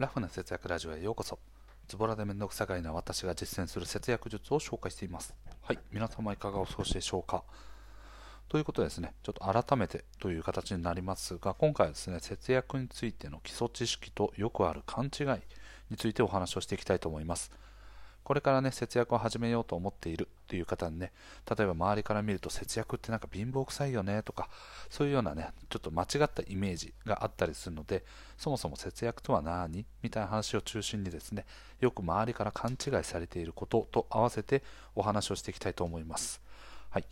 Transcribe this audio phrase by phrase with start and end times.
[0.00, 1.38] ラフな節約ラジオへようこそ。
[1.86, 5.34] ズボラでめんどくさがいな私が実践する節約術を紹介しています。
[5.60, 7.44] はい、皆様いかがお過ごしでしょうか。
[8.48, 15.26] ということでですね、ちょっと改めてという形になりますが、今回はですね、節約についての基礎知識とよくある勘違い
[15.90, 17.52] についてお話をしていきたいと思います。
[18.30, 21.10] これからね、節約を始めようと思っているという方にね、
[21.50, 24.48] 例えば周りから見ると節約ってなんか貧乏くさいよねとか、
[24.88, 28.04] そういうようなね、ちょっと間違ったイメージがあったりするので、
[28.38, 29.84] そもそも節約とは何？
[30.00, 31.44] みたいな話を中心にですね、
[31.80, 34.62] よく周りから勘違いされていることと合わせて
[34.94, 36.40] お話をしていきたいと思います。
[36.90, 37.04] はい。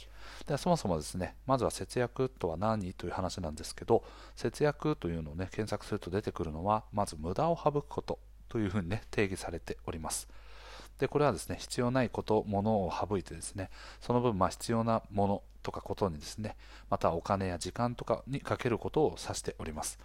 [0.47, 2.93] ではそもそもですね、まずは節約とは何？
[2.93, 4.05] という話なんですけど、
[4.37, 10.29] 節約というのをね、検索すると出てくるのは、まず無駄を省くことというふうにね、定義されております。
[10.99, 13.71] でこれはですね必要ないこと、ものを省いてですね
[14.01, 16.57] その分まあ必要なものとかことにですね
[16.91, 19.99] またお金や時間とかにかけることを指しております。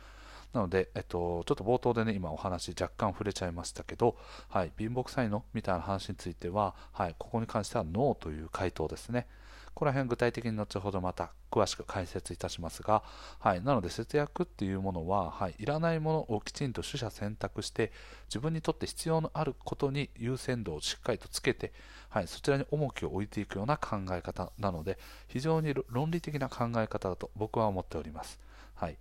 [0.53, 4.15] なので、えっと、ちょっと冒頭でね、今お話若干触れちゃいましたけど、
[4.49, 9.25] はい、貧乏くさいのみたいな話については、はい、ここに関してはノーという回答ですね。
[9.73, 13.03] この辺具体的に後ほどまた詳しく解説いたしますが、
[13.39, 17.91] はい、なので節約っていうものは、はい、いらないものをきちんと取捨選択して
[18.27, 21.73] 自分にとって必要のあることに優先度をしっかりとつけて、
[22.09, 28.39] はい、そちらに重きを置いていくような考え方なので非常に論理的な考え方だと僕は思っております。
[28.75, 28.97] はい、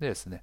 [0.00, 0.42] でですね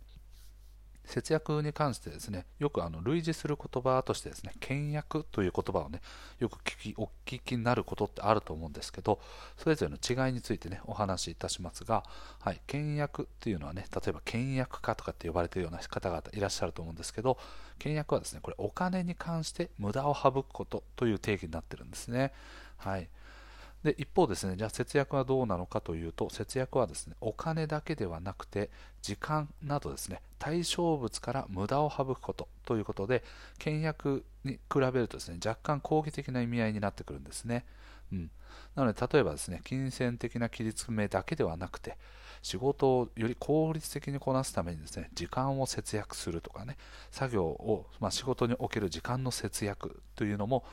[1.06, 6.02] 節約に関してですね、よくあの類似する言葉としてですね、倹約という言葉をね、
[6.40, 9.20] よく聞きお聞きになることってあると思うんですけど、
[9.58, 12.04] それぞれの違いについてね、お話しいたしますが、
[12.40, 17.38] はい、倹約っていうのはね、例えば倹約家とかって呼ばれているような方々いらっしゃると思うんですけど、
[17.80, 22.32] 倹約はですね、これお金に関して無駄を省くことという定義になってるんですね。
[22.78, 23.10] はい。
[23.84, 28.70] で一方ですね、じゃあ節約はどうなのかというと、節約はですね、お金だけではなくて、
[29.02, 33.24] 時間などですね、対象物から無駄を省くことということで、
[33.60, 37.66] 倹約に比べるとですね、若干攻撃的な意味合いになってくるんですね。
[38.14, 38.32] うん、
[38.76, 41.98] なので、例えばですね、金銭的な切り詰めだけではなくて、
[42.42, 46.78] 仕事をより効率的にこなすためにですね、時間を節約するとかね、
[47.12, 50.64] 作業を、まあ、仕事における時間の節約というのも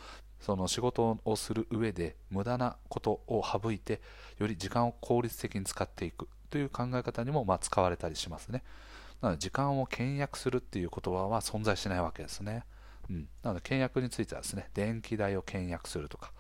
[0.41, 4.01] その仕事をする上で無駄なことを省いて
[4.39, 8.63] より時間を効率的に使っていくという考え方にもま使われたりしますね。
[9.21, 12.65] なので時間を倹約するっていう言葉は存在しないわけですね、
[13.11, 16.33] うん、なので倹約についてはですね電気代を倹約するとか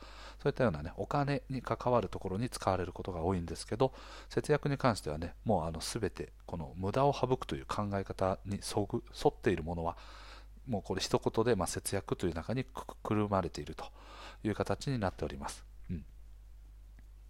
[0.42, 3.92] そういったようなねお金に関わるところに使われることが多いんですけど
[4.30, 8.86] 節約に関してはねもうあの全てこの無駄を省くという考え方に沿
[9.28, 9.98] っているものは
[10.66, 12.64] もうこれ一言でま節約という中に
[13.02, 13.84] くるまれていると
[14.44, 15.64] いう形になっております。
[15.90, 16.04] うん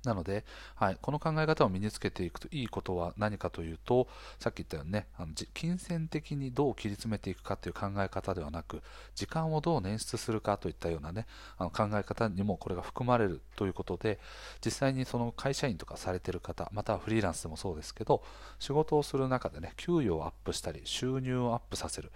[0.05, 0.45] なので、
[0.77, 4.09] はい、この考え方を身につけていくといいことは何かというと、
[4.39, 8.83] さっき言ったようにね、あの金銭的にどう切り詰めていくかという考え方ではなく、
[9.15, 11.27] 時間をどう捻出するかといったようなね、
[11.59, 14.19] あの考え方にもこれが含まれるということで、
[14.65, 18.23] 実際にその会社員とかされている方、またはフリーランスでもそうですけど、
[18.59, 22.11] 仕事をする中でね、給与をアップしたり、収入をアップさせる。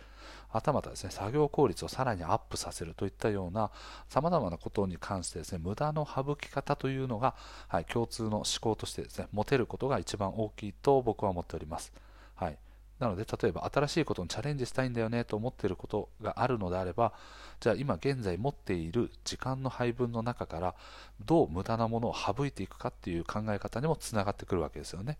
[0.54, 3.72] はたまたですね、作業効率をさらにアップさせるといったような
[4.08, 7.34] 様々なことに関してですね、無駄の省き方というのが、
[7.66, 11.92] はい、共通の思考としてですね、持てることが一番大きいと僕は思っております。
[12.36, 12.58] はい。
[13.00, 17.12] なので、例えば新しいことにチャレンジしたいんだよねと思っていることがあるのであれば、
[17.58, 20.76] じゃあ今現在持っている時間の配分の中から
[21.24, 25.18] どう無駄なものを省いていくかっていう考え方にもつながってくるわけですよね。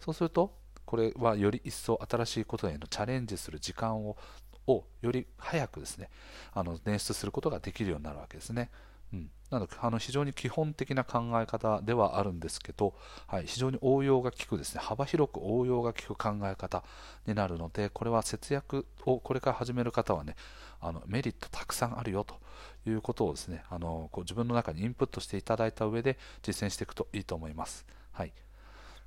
[0.00, 0.54] そうすると、
[0.86, 4.16] これはより一層新しいことへのチャレンジする時間を
[4.66, 6.08] をより早くですね
[6.52, 8.70] あの捻出することができるようになるわけですね。
[9.12, 12.94] うん、なのであの非常に基本的な考え方ではあるんですけど、
[13.26, 16.84] はい、非常に応用が利くですね幅広く応用が利く考え方
[17.26, 20.36] になるのでこれは節約をこれから始める方はね
[20.80, 22.36] あのメリットたくさんあるよと
[22.88, 27.84] いうことをですねあのこう自分の中にインプットしていただいた上で実践していくといいと思います。
[28.12, 28.32] はい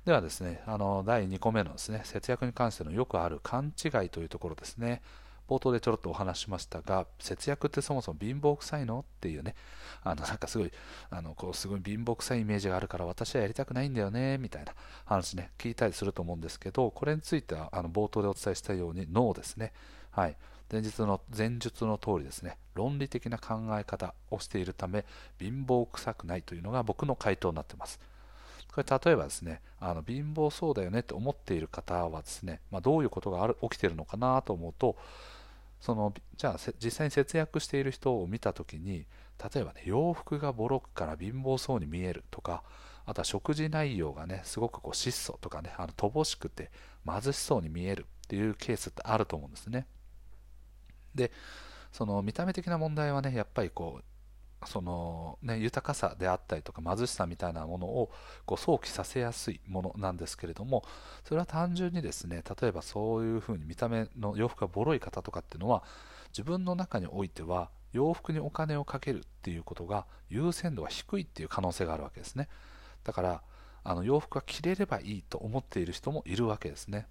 [0.04, 5.00] ではですね、あの第2個目のですね節約に関してのよくある勘違いというところですね。
[5.48, 9.00] 冒頭でちょろっとお話しましたが、節約ってそもそも貧乏くさいの？
[9.00, 9.54] っていうね、
[10.02, 10.72] あのなんかすごい、
[11.10, 14.72] あのこうすごい貧乏くさいイメージがあるから私はやりたくないんだよね、みたいな
[15.04, 19.72] 話ね、聞いたりすると思うんですけど、これについてはあの冒頭でお伝えしたように、ノーですね。
[20.10, 20.36] はい。
[20.72, 25.04] 前日の前述の通りですね、論理的な考え方をしているため、
[25.38, 28.00] 貧乏くさくないというのが僕の回答になってます。
[28.74, 34.96] これ例えばですね、あの貧乏そうだよねって思っている方はですね、まあ、どういうことがある起きているのかなと思うと、
[35.84, 39.04] そのじゃあ実際に節約している人を見た時に
[39.54, 42.62] 例えばね洋服がボロくから貧乏そうに見えるとか
[43.04, 46.70] あとは食事内容がねすごくこう質素とかねあの乏しくて
[47.06, 49.86] 貧しそうに見えるっていうケースってあると思うんですね。
[51.14, 51.30] で
[51.92, 54.04] その見た目的な問題はねやっぱりこう
[54.66, 58.10] そのね、豊かさであったりとか貧しさみたいなものを
[58.46, 60.84] こう想起させやすいものなんですけれども
[61.24, 65.82] それは単純にですね例えばそういうふうに見た目の洋服がボロい方とかっていうのは
[66.28, 72.48] 自分の中においては洋服にお金をかけるっていうことが優先度が低いっていう可能性があるわけですね。
[73.04, 73.42] だから
[73.84, 77.06] あの洋服が着れればいいと思っている人もいるわけですね。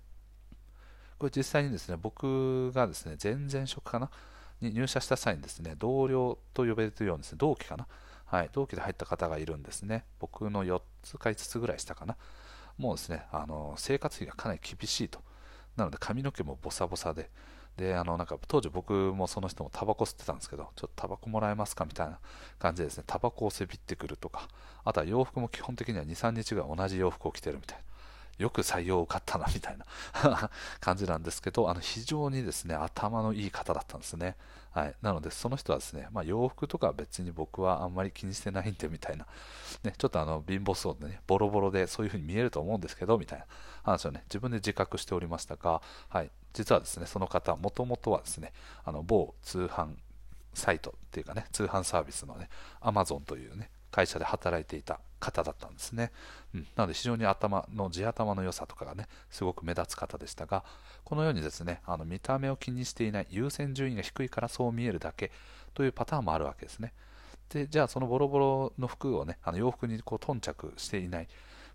[1.20, 4.10] これ実際にですね僕がですね前々職かな
[4.64, 7.88] に入社した際にですね同僚と呼べるようにですね同期かな？
[8.26, 10.06] はい同期で入った方がいるんですね。
[10.20, 12.18] 僕の4つか5つぐらいしたかな。
[12.78, 15.22] もうですねあの生活費がかなり厳しいと。
[15.76, 17.30] なので髪の毛もボサボサで。
[17.78, 22.20] であのなんか当時僕もその人もタバコ吸ってたんですけどちょっとタバコもらえますかみたいな
[22.60, 24.48] 感じでですねタバコをせびってくるとか
[24.84, 27.84] あとは洋服も基本的には23日ぐらい同じ洋服を着てるみたいな。
[28.38, 29.86] よく採用受かったなみたいな
[30.80, 34.36] 感じなんですけどあの非常にですね頭のいい方だったんですね、
[34.72, 39.28] はい、なのでその人はですね、まあ、洋服とかは別に僕はあんまり気にしてないんでみたいな、
[39.84, 43.46] ね、ちょっとあの貧乏そうでねボロボロでそういう風に見えると思うんですけどみたいな
[43.84, 48.52] 話をね自分で自覚しておりましたが、はい、実はですねその方もともとはですね
[48.84, 49.96] あの某通販
[50.54, 52.50] サイトっていうかね通販サービスのね
[52.82, 56.12] Amazon というね会社で働いていた方だったんですね、
[56.54, 60.64] うん、なので非常に頭の地頭の良さとかがねすごく目立つ方でしたが
[61.06, 65.32] このようにですねあの見た目を気にしていない優先順位が低いからそう見えるだけ
[65.74, 66.94] というパターンもあるわけですね。
[67.50, 71.28] でじゃあそのボロボロの服をねあの洋服にこう頓着していない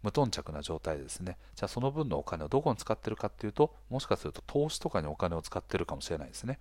[0.02, 1.36] 無頓着な状態でですね。
[1.56, 6.58] じゃあその分のお金をどこに使ってるかっていうともしかすると投資とかにお金を使ってるかもしれないですね。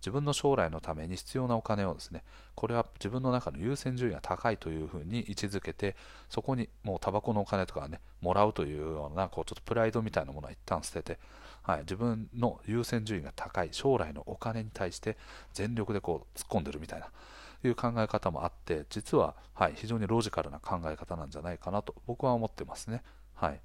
[0.00, 2.22] 自分の将来のために必要なお金をですね
[2.54, 5.96] これは自分の中の優先順位が高いというふうに位置づけて
[6.28, 11.18] そこにもうタバコのお金とかねもらうというようなこうちょっとプライドみたいなものは一旦捨てて、
[11.62, 15.16] はい、自分の優先順位が高い将来のお金に対して
[15.52, 17.08] 全力でこう突っ込んでるみたいな
[17.62, 23.02] いう考え方もあって実は、はい、非常にロジカルな考え方なんじゃないかなと僕は思ってますね。
[23.34, 23.60] はい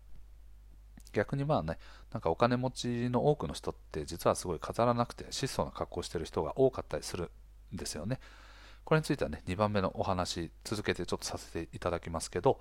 [1.15, 1.77] 逆にまあね、
[2.11, 7.31] なんかお金持ちの多くの人って実はすごい飾らなくて質素な格好してる人が多かったりする
[7.73, 8.19] んですよね。
[8.83, 12.59] これについてはね、2番目のお話、続けてちょっとさせていただきますけど、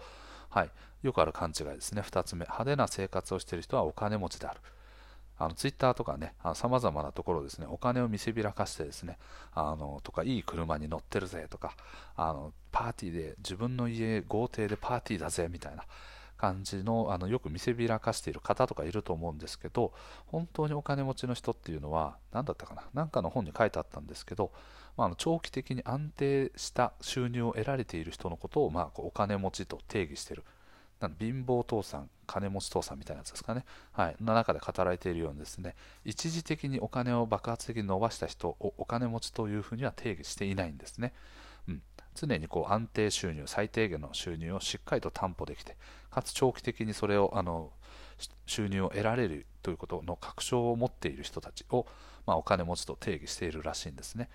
[0.49, 0.71] はい、
[1.03, 2.01] よくある勘違いですね。
[2.03, 4.61] 2つ目、派手な生活をしている人はお金持ちである。
[5.37, 9.19] あのツイッターとかね、さまざまなところですね、お金を見せびらかしてですね、
[9.53, 11.77] あのとか、いい車に乗ってるぜとか、
[12.17, 15.85] あのパーティーで、自分の家、豪邸でパーティーだぜみたいな、
[16.45, 19.95] 感じのあのよく見せびらかしている方とかいると思うんですけど
[20.27, 24.53] 本当にお金持ちの人っていうのは何だったかな何かの本に書いてあったんですけど、
[24.99, 30.45] まあ、の長期的に安定した収入を得られている人のことを、まあ、お金持ちと定義している
[31.19, 35.75] 貧乏父さん、金持ち父さんみたいなやつですかね、はい、の中で語られているようにですね
[36.05, 41.13] 一時的にお金を爆発的に伸ばした人をお金持ちというふうには定義していないんですね。
[42.15, 45.77] 常にこう安定収入、最低限の収入をしっかりと担保できて、
[46.11, 47.71] かつ長期的にそれをあの
[48.47, 51.87] 収入を得られるということの確証を持っている人たちを、
[52.27, 54.29] まあ、お金持ちと定義しているらしいんですね。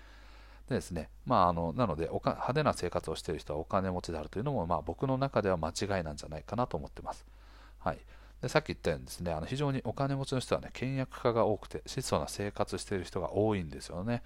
[0.68, 7.26] でですねまあ、あのなので派手な生活をしている人はお金持ちであるというのも、まあ、僕の中では間違いなんじゃないかなと思ってます。
[7.80, 7.98] はい、
[8.40, 14.22] でさっき言ったようにですねあの非常にお金持ちの人はね倹約家が多くて質素な生活している人が多いんですよね。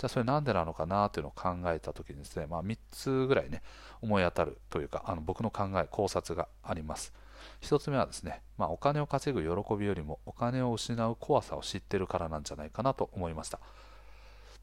[0.00, 3.60] じゃあそれなんでなのかなというのを考えた時にですね、まあ、3つぐらいね
[4.00, 7.12] 思い当たるというかあの僕の考え考察があります。
[7.60, 13.60] 1つ目はですね、まあ、お金を稼ぐ喜びよりもお金を失う怖さを知ってるからなんじゃないかなと思いました。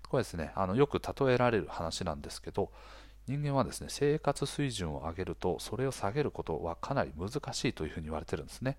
[0.09, 2.71] これですねあのよく例えられる話なんですけど
[3.27, 8.77] 人間はですね生活水準を上げるとそれを下げることはかなり難しいというふうに言われてるんですね。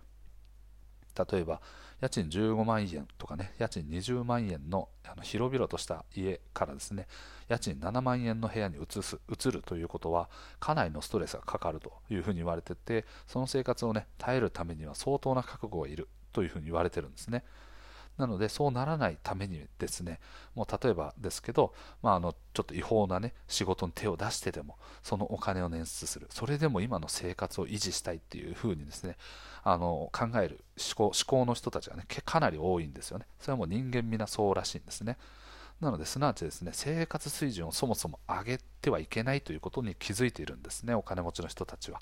[1.31, 1.61] 例えば
[2.01, 7.07] 家賃15万円とかね家賃20万円のあの広々とした家からですね
[7.49, 10.29] 家賃7万円の部屋に移す移るということは
[10.61, 17.43] かなりのストレスがかかるというふうに言われててその生活をね耐えるためには相当な覚悟がいるというふうに言われてるんですね。
[18.19, 20.19] なのでそうならないためにですね
[20.55, 21.73] もう例えばですけど、
[22.03, 26.27] まあ、あのちょっと違法なね仕事に手を出してでもそのお金を捻出する。
[26.31, 29.17] それでも今の生活を維持したいっていうふうにですね
[29.63, 33.27] あの考える思考思考の人たちがねかなり多いんですよね。
[33.41, 35.17] それはもう人間皆そうらしいんですね。
[35.81, 42.01] なのですなわちですね生活水準をそもそも上げてはいけないということに気づいているんですねお金持ちの人たちは。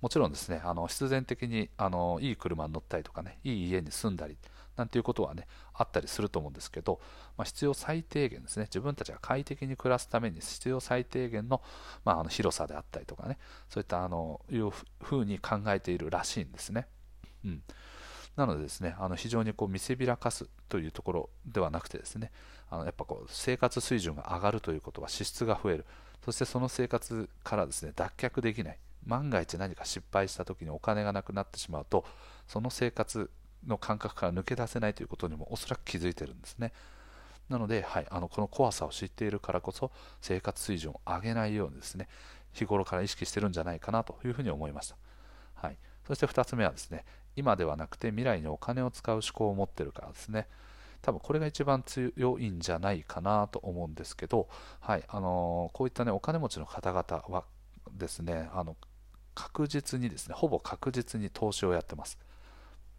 [0.00, 4.36] もちろんですねあの必然的にあのいい車に乗ったりとかねいい家に住んだり
[4.76, 7.00] なんていうことはねあったりすると思うんですけど、
[7.36, 8.64] まあ、必要最低限ですね。
[8.66, 11.62] 自分たちが快適に暮らすために必要最低限の,、
[12.04, 13.38] まあ、あの広さであったりとかね。
[13.68, 14.70] そういったあのいう
[15.02, 16.86] ふうに考えているらしいんですね。
[17.44, 17.62] うん。
[18.36, 22.30] なのでですね、あの非常にこう見せびらかすというところではなくてですね、
[22.68, 25.86] あのやっぱこう生活水準が上がるということは支出が増える、
[26.22, 32.04] そしてその生活からですね脱却できない、万が一何か失敗した時にお金がなくなってしまうと、
[32.46, 33.30] その生活
[33.66, 36.72] の感覚から抜け出せないということにもおそらく気づいてるんですね。
[37.48, 42.08] なので、はい、あのこの怖さを知っているからこそ生活水準を上げないようにですね
[42.52, 44.96] 日頃から意識してるんじゃないかなというふうに思いました。
[45.54, 47.04] はい、そして2つ目はですね
[47.36, 50.48] 今ではなくて未来にお金を使う思考を持ってるからですね
[51.02, 54.48] 多分これが一番強いんじゃないかなと思うんですけど、
[54.80, 57.44] はいあのー、こういったねお金持ちの方々は
[57.96, 58.76] ですねあの
[59.34, 62.18] 確実にですねほぼ確実に投資をやってます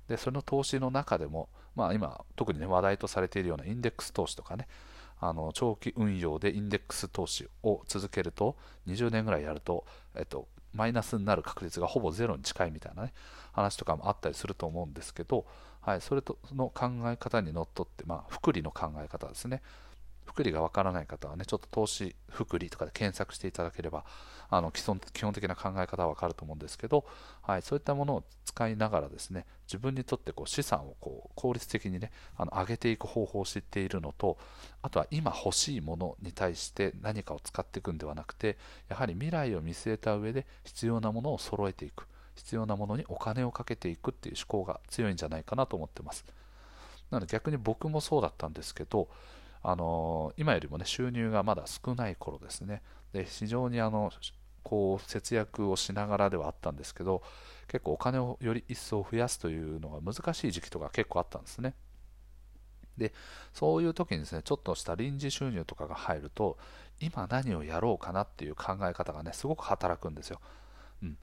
[0.08, 4.68] でその投資の中でも、まあ、今特に、ね、話題とされているようなインデックス投資とかね
[5.20, 8.56] あの長期運用でインデックス投資を続けると
[8.88, 9.86] 20年ぐらいやると、
[10.16, 13.14] えっと、マイナスになる確率がほぼゼロに近いみたいなね
[13.52, 15.46] 話とかもあったりすると思うんですけど、
[15.82, 19.62] はい、それとの考え方にのっとって、まあ、福利の考え方ですね。
[20.28, 24.04] 福利がわからない方はねちょっと投資福利とかで検索していただければ
[24.50, 27.06] あの基本基本的な考え方はわかると思うんですけど、
[27.42, 34.38] はい、そういったものを使いながらですね自分にとってこう資産をこう効率的にねあの上げていく方法を知っているのと
[34.82, 38.58] あとは今欲しいものに対して何かを使っていくんではなくて
[38.90, 42.08] やはり未来を見据えた上で必要なものを揃えていく。
[42.36, 46.24] 必要なものにお金をかけていくっていう思考が強いんじゃないかなと思ってます。
[47.12, 49.08] なので逆に僕もそうだったんですけど
[49.64, 52.82] あの今よりもね収入がまだ少ない頃ですね。
[53.14, 54.12] で非常にあの
[54.64, 57.24] こう節約をしながらではあったんですけど
[57.68, 61.74] 結構お金をより一層増やすというのが難しい時期とか結構あったんですね。
[62.98, 63.14] で
[63.54, 66.58] そういう時にですねちょっとした臨時収入とかが入ると
[67.00, 70.42] 今何をやろうかなっていう考え方がねすごく働くんですよ、
[71.04, 71.18] うん、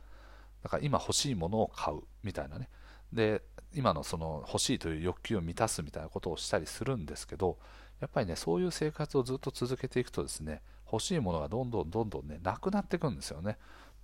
[0.63, 2.69] だから今欲しいものを買うみたいなね。
[3.13, 3.43] で
[3.75, 7.59] 今のその欲しいという欲求を満たすみたいなことをしたりするんですけど
[8.01, 13.57] やっぱりねそういう生活をずっと続けていくとですね欲しいものがどんどんどんどんねなくなっていくんですよね、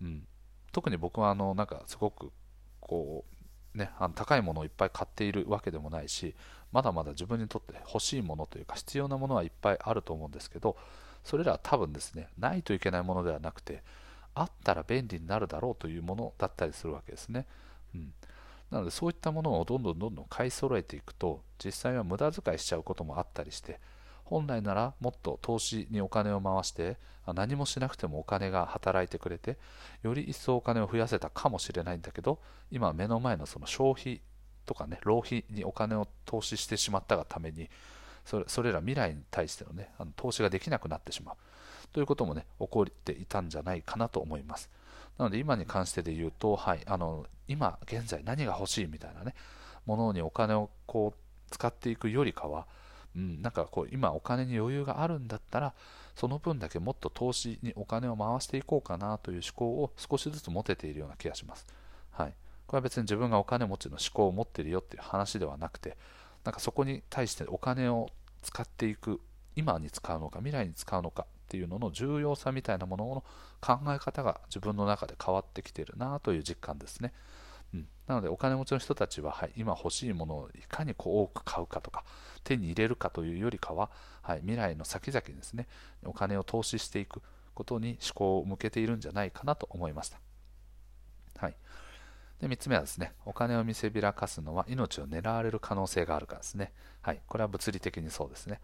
[0.02, 0.26] うん、
[0.72, 2.32] 特に僕はあのなんかすごく
[2.80, 3.24] こ
[3.74, 6.34] うねあの高いものをいっぱい買っているわけでもないし
[6.72, 10.76] まだまだ自分にとって欲しいものというか必要なものはいっぱいあると思うんですけど
[11.24, 13.82] それらは多分ですねないといけないものではなくて
[14.34, 17.46] あったら便利になるだろうというものだったりするわけですね、
[17.94, 18.12] うん、
[18.70, 23.80] なのでそういったものをどんどんどんどん買い揃えていくと実際は無駄遣いしちゃうこともあったりして
[24.24, 26.96] 本来ならもっと投資にお金を回して
[27.34, 29.58] 何もしなくてもお金が働いてくれて
[30.02, 32.38] より一層お金を増やせたかもしれないんだけど
[32.70, 34.22] 今目の前のその消費
[34.66, 37.68] とかね浪費にお金を投資してしまったがために
[38.24, 41.34] それそれら未来に対してのねあの投資ができなくなってしまう
[41.92, 44.70] ということもね起こっていたんじゃないかなと思います。
[45.20, 49.34] なので今に関してで言うと、はい、あの今現在何が欲しいみたいなね
[49.84, 52.66] ものにお金をこう使っていくよりかは
[53.16, 55.74] うん、なんかこう今お金に余裕があるんだったら
[56.14, 61.66] その分だけもっと投資にお金を回していこうかなという思考を少しずつ持てているような気がします。
[62.12, 62.34] はい、
[62.66, 65.96] これは別に自分がお金持ちの思考を持っているよっていう話ではなくて
[66.44, 68.10] なんかそこに対してお金を
[68.42, 69.20] 使っていく
[69.56, 73.24] 今に使うのか未来に使うのかっていうのの重要さみたいなものの
[73.60, 77.12] 考え方が自分の中で変わってきてるなという実感ですね。
[77.74, 82.04] うん、なのでお金持ちの人たちは、はい、今欲しいものをいかにこう多く買うかとか
[82.44, 83.90] 手に入れるかというよりかは、
[84.22, 85.66] はい、未来の先々にですね
[86.04, 87.20] お金を投資していく
[87.54, 90.20] ことに思考を向けているんじゃないかなと思いました、
[91.38, 91.54] はい、
[92.40, 98.60] で3つ目はですねお金を見せびらかすのは命を狙われる可能性があるからですね、はい、これは物理的にそうですね。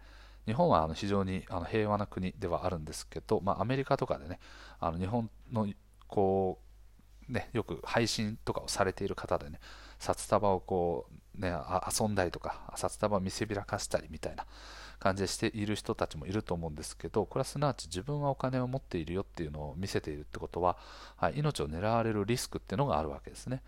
[0.47, 4.39] 日本はあの非常にあの平和な国ではあるんですけど、まあ、アメリカとかでね
[4.79, 5.67] あの日本の
[6.07, 6.67] こう
[7.29, 9.59] ね、よく配信とかをされている方でね、
[9.99, 11.53] 札束をこう、ね、
[11.99, 14.45] 遊んだりとか、札束を見せびらかしたりみたいな
[14.99, 20.77] 感じでしている人たちもいると思うんですけど、これはすなわち自分はお金を持っているよっていうのを見せているってことは、
[21.17, 23.61] はい、命を狙われるリスクっていうのがあるわけですね。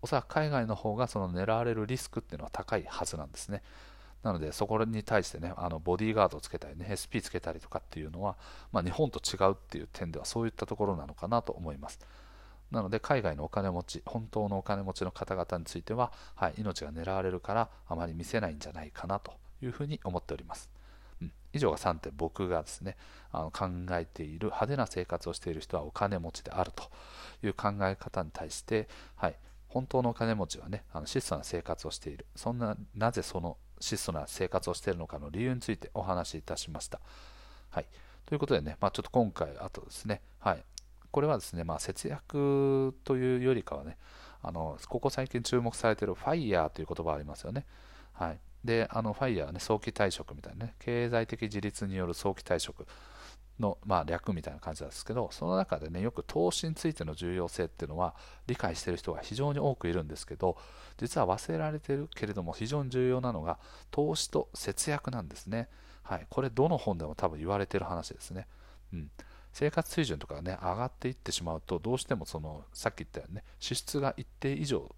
[0.00, 3.62] おそらく海外の方がその狙われるリスクっていうのは高いはずなんですね。
[4.24, 8.36] なので、そこに対してね、あのボディーガードをつけたりね、SP つけたりとかっていうのは、
[8.72, 12.00] まあ、日本と違うっていう点ではそういったところなのかなと思います。
[12.70, 20.70] なので海外のお金持ち、本当のお金持ちの方々については、はい、命が狙われるからあまり見せないんじゃないかなというふうに思っております。
[21.20, 22.96] うん、以上が3点僕がですね
[23.30, 26.84] あの考えている派手な生活をしている人はお金持ちであると
[27.46, 29.36] いう考え方に対して、はい、
[29.68, 37.00] 本当のお金持ちはねあの質素な生活をしているそんななぜその質素な生活をしているのかの理由についてお話しいたしました。
[37.70, 37.86] はい、
[38.26, 40.64] ということでね、まあ、ちょっと今回あとですね、はい、
[41.10, 43.98] これはですね、まあ、節約というよりかはね、
[44.42, 47.66] あのここ最近注目されている FIRE という言葉ありますよね。
[48.12, 52.86] はい、で、あの FIRE はね、早期退職みたいなね、経済的自立による早期退職
[53.60, 58.14] の、まあ、略みたいな感じなんですけど、その中でね、よく投資についての重要性っていうのは
[58.46, 60.56] 理解してる人が非常に多くいるんですけど、
[60.98, 63.58] 実は忘れられてるけれども非常に重要なのが
[63.90, 65.68] 投資と節約なんですね。
[66.02, 68.46] はい、これどの本でも多分言われてる話ですね。
[68.92, 69.10] うん、
[69.52, 74.94] 生活水準とかね上がっていってしまうとどうしてもそのさっき言ったようにね支出が一定以上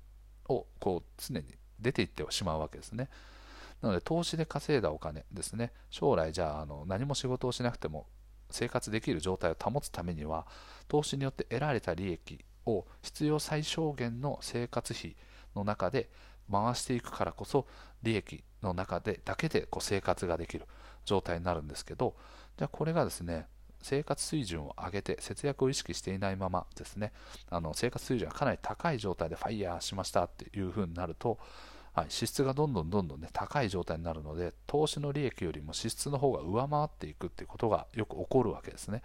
[0.49, 1.45] をこう常に
[1.79, 3.09] 出ていってしまうわけですね。
[3.83, 8.07] なので投資で稼いだお金ですね将来じゃああの何も仕事をしなくても
[8.51, 10.47] 生活できる状態を保つためには
[10.89, 15.17] 投資によって得られた利益を必要最小限の生活費
[15.55, 16.11] の中で
[16.51, 17.67] 回していくからこそ
[18.03, 20.67] 利益の中でだけでこう生活ができる
[21.05, 22.15] 状態になるんですけど
[22.57, 23.47] じゃあこれがですね
[23.83, 27.13] 生活水準を上げて節約を意識していないままですね
[27.51, 31.39] あの生活水準がかなり高い状態でファイヤーしましたっていう風になると、
[31.97, 39.01] はい、支出がどんどんどんどん、ね、高い状態になるので投資の利益よりも支出の方が上回っていくっていうことがよく起こるわけですね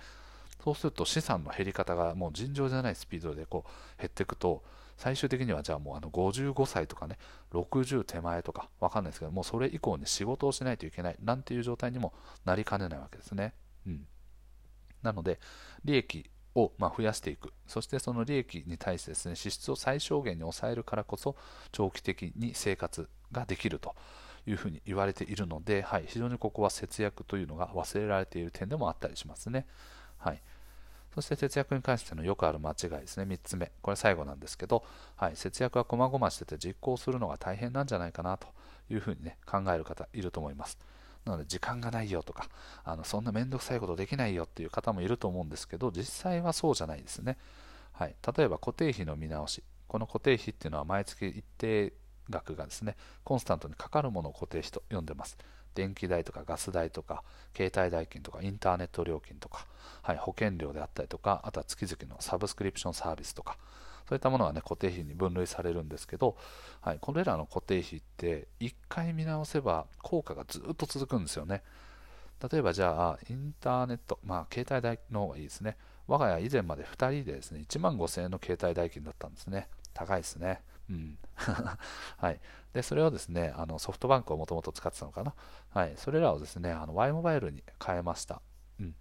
[0.62, 4.62] そうすると資産の減り方がもう尋常じゃないスピードでこう減っていくと
[4.98, 7.18] 最終的にはじゃあもうあの55歳とかね
[7.54, 13.54] 60手前とかわかんないですけどもうそれ以降に仕事をしないといけないなんていう状態にもなりかねないわけですね。
[13.88, 14.06] うん
[15.02, 15.40] なので、
[15.84, 21.36] 利益をま増やしていく、そしてその利益に対してですね支出を最小限に抑えるからこそ、
[21.72, 23.96] 長期的に生活ができると。
[24.48, 29.68] いうふうに言われているので、はい、非常にここは節約というのが忘れられている点でもあったりしますね。
[30.18, 30.42] はい、
[31.14, 34.84] そして節約に関してのよくある間違いですね、3つ目、これ最後なんですけど、
[35.16, 38.48] はい、節約は細々してて実行するのが大変なんじゃないかなと
[38.90, 40.78] いうふうに、ね、考える方いると思います。
[41.26, 42.50] なので時間がないよとか、
[42.84, 47.38] あのそんなめんどくさいことできないよっていう方もいると思うんですけど、実際はそうじゃないですね。
[47.94, 49.64] はい、例えば固定費の見直し。
[49.88, 51.92] この固定費っていうのは毎月一定
[52.30, 55.38] 額がですね、コンスタントにかかるものを固定費と呼んでます。
[55.76, 57.24] 電気代とかガス代とか、
[57.56, 59.68] 携帯代金とか、インターネット料金とか、
[60.02, 63.58] はい、保険料であったりとか、あとは月々のサブスクリプションサービスとか、
[64.12, 66.36] そういったものはね、固定費に分類されるんですけど、
[66.82, 71.64] はい、これらの固定費って1回見直せば効果がずっと続くんですよね。
[72.52, 75.78] 例えばじゃあ、インターネット、まあ、携帯代の方がいいですね。
[76.08, 79.70] 我が家以前まで2人でですね、1万5000円の携帯代金だったんですね。
[79.94, 80.62] 高いですね。
[80.90, 81.18] うん。
[82.18, 82.40] はい。
[82.74, 85.34] で、それをですね、あのソフトバンクをもともと使ってたのかな。
[85.70, 85.94] はい。
[85.96, 88.42] それらをですね、あの Y モバイルに変えました。
[88.78, 88.96] うん。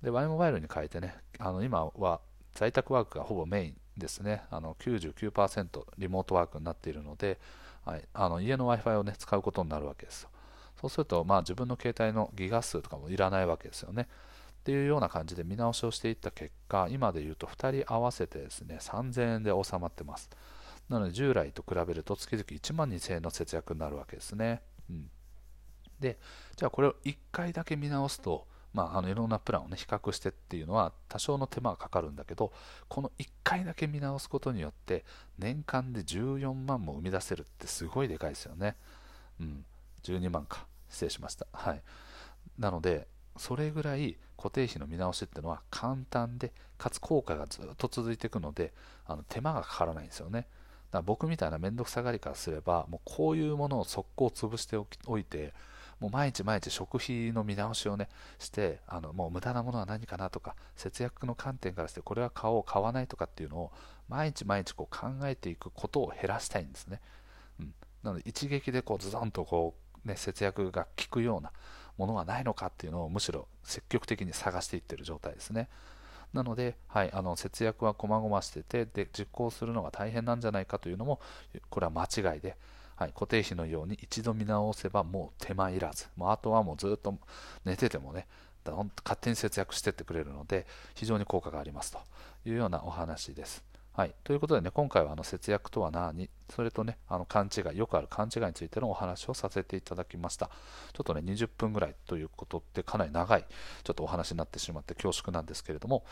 [0.00, 2.20] で、Y モバイルに変えてね、あの今は
[2.54, 7.38] 在宅ワークがほぼメインですね、あの99%リモートワークになっているので、
[7.84, 10.30] はい、あの家の Wi-Fi を、ね、使うことになるわけですよ。
[10.80, 14.08] そうすると、まあ、自分の携帯のギガ数とかもいらないわけですよね。
[14.60, 20.30] っていうような感じで見直しをしていった結果、今で言うと2人合わせてですね、3000円で収まってます。
[20.88, 24.62] なので従来と比べると月々1万2000円の節約になるわけですね。
[24.90, 25.10] うん、
[26.00, 26.18] で、
[26.56, 32.52] じゃあこれを1回だけ見直すと、まあ、あのいろんなプランを、ね、比較してっていうのは多少の手間がかかるんだけど
[32.88, 35.04] この1回だけ見直すことによって
[35.38, 38.74] 年間で14万も生み出せるってすごいでかいですよね。
[39.40, 39.64] うん、
[40.02, 41.46] 12万か失礼しました。
[41.52, 41.82] はい、
[42.58, 43.06] なので
[43.36, 48.72] それぐらい固定費の見直しっていうのは簡単でかつ効果がずっと続いていくので
[49.06, 50.40] あの手間がかからないんですよね。
[50.40, 50.48] だか
[50.98, 55.54] ら僕みたいな面倒くさがりからすればもうこういうものを速攻潰しておいて
[56.04, 63.72] もう毎日毎日食費の見直しをねしてあのもう無駄なものは何かなとか節約の観点からしてこれは買おう買わないとかっていうのを
[64.10, 67.00] 毎日毎日こう考えていくことを減らしたいんですね、
[67.58, 71.52] うん、なので一撃でこうズドンとこう、ね、節約が効くような
[71.96, 75.70] ものはないのかっていうのをむしろ積極的に探していってる状態ですね。
[76.34, 81.20] なので、はい、あの節約は細々しててで実行するのが大変なんじゃないかというのも
[81.70, 82.58] これは間違いで
[82.96, 87.18] はい、固定費のように一度見直せばもう手間いらず、もうあとはもうずっと
[87.64, 88.26] 寝ててもね、
[88.64, 91.98] 勝手に節約してってくれるので、非常に効果がありますと
[92.46, 93.64] いうようなお話です。
[93.92, 100.50] はい、ということでね、今回はあの節約とは何、それとね、あの勘違い、よくある勘違いについてのお話をさせていただきました。
[100.92, 103.44] ちょっとね、20分ぐらいということってかなり長い、
[103.84, 106.04] ちょっとお話になってしまって恐縮なんですけれども、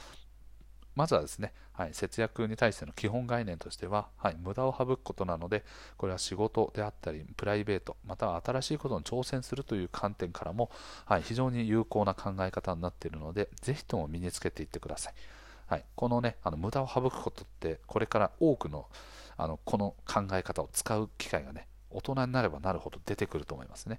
[0.94, 5.64] まずはですね、はい、節約に対しての基本概念としては、はい、無駄を省くことなので、
[5.96, 10.70] これは仕事であったり、プライベート、または新しいことに挑戦するという観点からも、
[11.06, 15.14] はい、非常に有効な考え方になっているので、ぜひとも身につけていってください。
[15.66, 18.86] はい、このね、あの無駄を省くことって、これから多くの
[19.38, 23.98] あのこの考え方を使う機会がね、大人になればなるほど出てくると思いますね。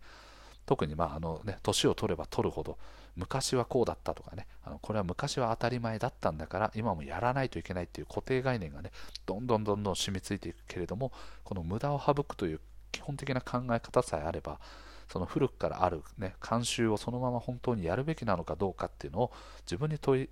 [0.65, 2.77] 特にまああの、ね、年を取れば取るほど
[3.15, 8.91] 昔はこうだったとかね、あのこれは昔は当たり前だったんだから、今もやらないといけないっていう固定概念がね、
[9.25, 11.11] どんどんどんどん染みついていくけれども、
[11.43, 14.59] この無駄を省くという基本的な考え方さえあれば、
[15.07, 19.31] その古くからある、ね、慣習をそのまま本当にやるべきなのかどうかっていうのを
[19.65, 20.29] 自分に問い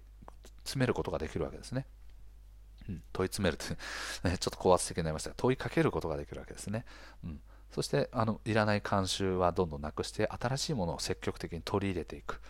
[0.63, 1.85] 詰めることができるわけですね。
[2.89, 3.77] うん、問い詰めるって
[4.27, 6.85] ね、ちょっと高圧的になりましたが、問いかけることができるわけですね。
[7.23, 7.41] うん
[7.71, 12.41] そしてあのいらない慣習はどんどんなくして新しいものを積極的に取り入れていく、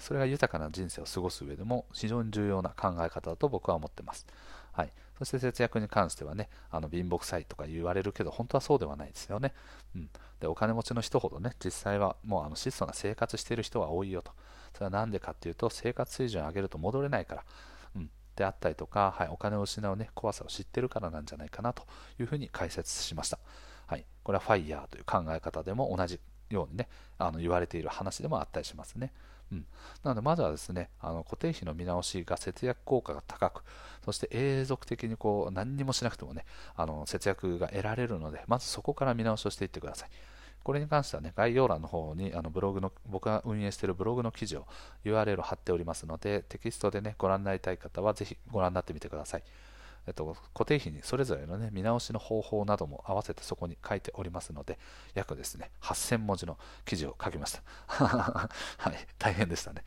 [0.00, 4.26] それが豊かな人生を過ごす上でも非常に重要な考え方だと僕は思ってます、
[4.72, 9.54] はい、そして節約に関してはねあの貧乏くさいとか言われるけど本当はそうではないですよね、
[9.96, 10.10] うん、
[10.40, 14.32] でお金持ちの人ほどね実際はもうあの質素な生活している人は多いよと。
[14.74, 17.44] それは何でかっていうと生活水準を上げると戻れないから、
[17.96, 21.84] うん、であったりとか、はい、お金を失う、ね、怖さを知ってるからなんじゃないかなと
[22.20, 23.38] いうふうに解説しました。
[23.86, 26.88] はい、これはファイヤーという考え方でも同じようにね、
[27.18, 29.12] あの言われている話でもあったりしますね。
[29.50, 29.66] うん、
[30.02, 33.62] なので、まずはですね、あの固定費の見直しが節約効果が高く、
[34.04, 36.44] そして永続的にこう何にもしなくてもね、
[36.76, 40.10] あの節約が得られるので、まずそこから見直しをしていってください。
[40.62, 44.66] これに関してはね、概要欄の方にあのブログの、僕が運営しているブログの記事を
[45.04, 49.42] URL を貼っておりますので、テキストでね、ご覧になりたい方はぜひご覧になってみてください。
[50.08, 54.78] えっと、固定費にそれぞれの、ね、見直しの方法なども合わせてそこに書いておりますので、
[55.14, 57.62] 約ですね、8000文字の記事を書きました。
[57.86, 58.48] は
[58.90, 59.84] い、大変でしたね。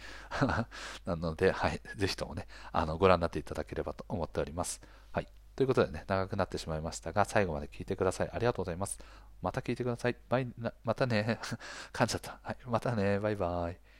[1.05, 4.79] なので、はい、ぜひともね、あのご覧になっていただければと思っております。
[5.11, 8.29] はい、ということでね、長くなってしまいましたが、最後まで聞いてください。
[8.31, 8.99] ありがとうございます。
[9.41, 10.15] また聞いてください。
[10.29, 10.47] バイ
[10.83, 11.39] またね。
[11.91, 12.39] 噛んじゃった。
[12.43, 13.19] はい、またね。
[13.19, 13.90] バイバイ。